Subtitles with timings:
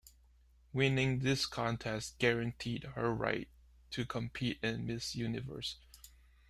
[0.73, 3.47] Winning this contest guaranteed her right
[3.91, 5.75] to compete in Miss Universe.